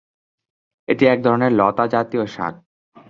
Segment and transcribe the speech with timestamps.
[0.87, 2.53] এটি এক ধরনের লতা জাতীয় শাক।